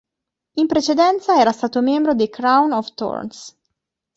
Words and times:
In 0.53 0.65
precedenza 0.65 1.39
era 1.39 1.51
stato 1.51 1.79
membro 1.79 2.15
dei 2.15 2.27
Crown 2.27 2.71
of 2.71 2.91
Thorns. 2.95 3.55